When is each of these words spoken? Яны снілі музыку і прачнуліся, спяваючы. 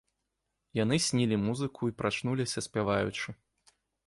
Яны 0.83 0.97
снілі 1.07 1.37
музыку 1.43 1.81
і 1.91 1.95
прачнуліся, 2.01 2.65
спяваючы. 2.69 3.29